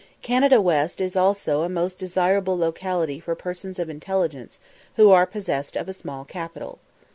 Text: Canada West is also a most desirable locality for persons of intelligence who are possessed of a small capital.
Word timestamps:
Canada 0.23 0.59
West 0.59 0.99
is 0.99 1.15
also 1.15 1.61
a 1.61 1.69
most 1.69 1.99
desirable 1.99 2.57
locality 2.57 3.19
for 3.19 3.35
persons 3.35 3.77
of 3.77 3.87
intelligence 3.87 4.59
who 4.95 5.11
are 5.11 5.27
possessed 5.27 5.75
of 5.75 5.87
a 5.87 5.93
small 5.93 6.25
capital. 6.25 6.79